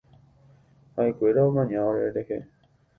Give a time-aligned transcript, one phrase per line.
[0.95, 2.37] Ha’ekuéra omaña orerehe.